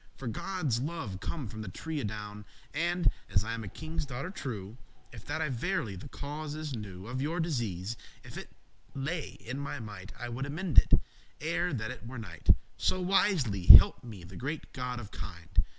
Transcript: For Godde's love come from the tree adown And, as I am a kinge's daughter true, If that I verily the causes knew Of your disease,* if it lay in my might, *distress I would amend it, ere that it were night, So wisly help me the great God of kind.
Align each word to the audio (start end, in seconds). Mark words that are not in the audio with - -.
For 0.15 0.27
Godde's 0.27 0.79
love 0.81 1.19
come 1.19 1.47
from 1.47 1.61
the 1.61 1.67
tree 1.69 1.99
adown 2.03 2.43
And, 2.73 3.07
as 3.29 3.43
I 3.43 3.53
am 3.53 3.63
a 3.63 3.67
kinge's 3.67 4.03
daughter 4.03 4.31
true, 4.31 4.75
If 5.11 5.25
that 5.27 5.41
I 5.43 5.49
verily 5.49 5.95
the 5.95 6.07
causes 6.09 6.75
knew 6.75 7.05
Of 7.05 7.21
your 7.21 7.39
disease,* 7.39 7.95
if 8.23 8.35
it 8.35 8.49
lay 8.95 9.33
in 9.39 9.59
my 9.59 9.79
might, 9.79 10.07
*distress 10.07 10.25
I 10.25 10.29
would 10.29 10.45
amend 10.47 10.79
it, 10.79 10.91
ere 11.39 11.71
that 11.73 11.91
it 11.91 12.07
were 12.07 12.17
night, 12.17 12.49
So 12.77 12.99
wisly 12.99 13.67
help 13.67 14.03
me 14.03 14.23
the 14.23 14.35
great 14.37 14.73
God 14.73 14.99
of 14.99 15.11
kind. 15.11 15.61